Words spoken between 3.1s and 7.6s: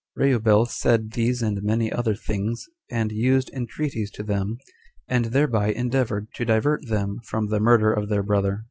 used entreaties to them, and thereby endeavored to divert them from the